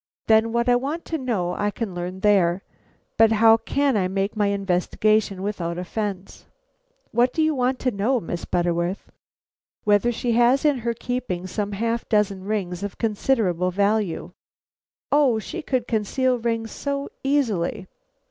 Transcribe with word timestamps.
"Then 0.25 0.51
what 0.51 0.67
I 0.67 0.75
want 0.75 1.05
to 1.05 1.17
know 1.19 1.53
I 1.53 1.69
can 1.69 1.93
learn 1.93 2.21
there. 2.21 2.63
But 3.19 3.33
how 3.33 3.57
can 3.57 3.95
I 3.95 4.07
make 4.07 4.35
my 4.35 4.47
investigations 4.47 5.41
without 5.41 5.77
offence?" 5.77 6.47
"What 7.11 7.31
do 7.33 7.43
you 7.43 7.53
want 7.53 7.77
to 7.81 7.91
know, 7.91 8.19
Miss 8.19 8.43
Butterworth?" 8.43 9.11
"Whether 9.83 10.11
she 10.11 10.31
has 10.31 10.65
in 10.65 10.79
her 10.79 10.95
keeping 10.95 11.45
some 11.45 11.73
half 11.73 12.09
dozen 12.09 12.45
rings 12.45 12.81
of 12.81 12.97
considerable 12.97 13.69
value." 13.69 14.31
"Oh! 15.11 15.37
she 15.37 15.61
could 15.61 15.87
conceal 15.87 16.39
rings 16.39 16.71
so 16.71 17.07
easily." 17.23 17.87